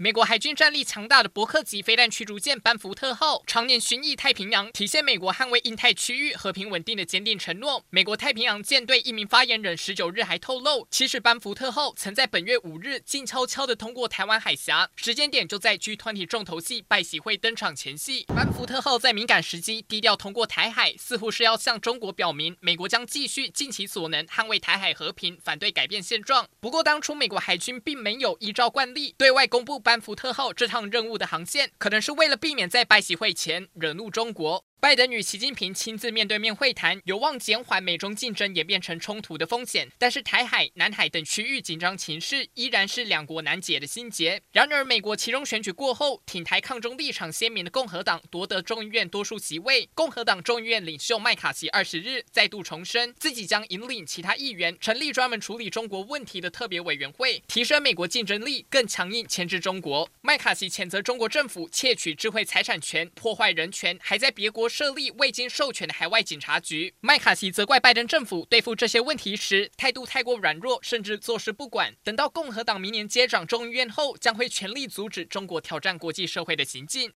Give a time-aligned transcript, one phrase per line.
[0.00, 7.82] 美国海军战力强大的伯克级飞弹驱逐舰班福特号常年巡弋太平洋，体现美国捍卫印太区域和平稳定的坚定承诺。
[7.90, 18.24] 美国太平洋舰队一名发言人十九日还透露，其实班福特号曾在本月五日静悄悄地通过台湾海峡，时间点就在 G20 重头戏拜喜会登场前夕。
[18.28, 26.46] 班福特号在敏感时机低调通过台海，似乎是要向中国表明，美国将继续尽其所能捍卫台海和平，反对改变现状。
[26.60, 29.82] 不过，当初美国海军并没有依照惯例对外公布。
[29.88, 34.66] 班福特号这趟任务的航线，可能是为了避免在白喜会前惹怒中国。
[34.80, 39.90] 拜登与习近平亲自面对面会谈，有望减缓美中竞争演变成冲突的风险。
[39.98, 44.40] 但是台海、南海等区域紧张情势依然是两国难解的心结。
[44.52, 49.90] 然而，美国其中选举过后，挺台抗中立场鲜明的共和党夺得众议院多数席位。
[49.94, 60.08] 共和党众议院领袖麦卡锡二十日再度重申，自己将引领其他议员成立专门处理中国问题的特别委员会，提升美国竞争力，更强硬牵制中国。
[60.20, 66.94] 麦卡锡谴责中国政府窃取智慧财产权、破坏人权，还在别国设立未经授权的海外警察局。
[67.00, 71.94] 麦卡锡责怪拜登政府对付这些问题时态度太过软弱，甚至坐视不管。
[72.04, 76.98] 等到共和党明年接掌众议院后，将会全力阻止中国挑战国际社会的行径。